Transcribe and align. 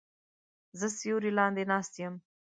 زه 0.79 0.87
سیوری 0.97 1.31
لاندې 1.37 1.63
ناست 1.71 1.93
یم 2.01 2.13